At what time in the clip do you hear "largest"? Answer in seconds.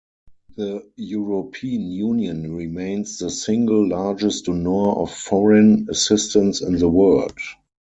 3.87-4.45